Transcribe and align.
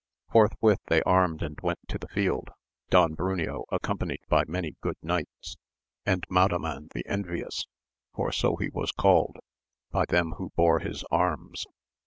Forthwith 0.31 0.79
they 0.87 1.03
armed 1.03 1.43
and 1.43 1.59
went 1.61 1.87
to 1.89 1.99
the 1.99 2.07
field, 2.07 2.49
Don 2.89 3.13
Bruneo 3.15 3.65
accompanied 3.71 4.21
by 4.27 4.43
many 4.47 4.73
good 4.81 4.97
knights, 5.03 5.57
and 6.07 6.25
Madaman 6.27 6.87
the 6.95 7.05
Envious, 7.05 7.67
for 8.15 8.31
so 8.31 8.55
he 8.55 8.71
was 8.71 8.91
called, 8.91 9.37
by 9.91 10.05
them 10.05 10.31
who 10.37 10.49
bore 10.55 10.79
his 10.79 11.03
arms. 11.11 11.67